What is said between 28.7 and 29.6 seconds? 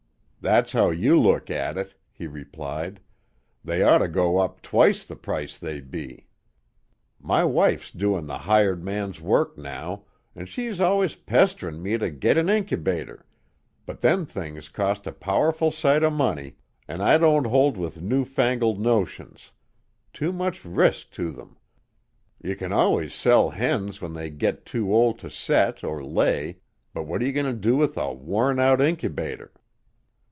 incubator?"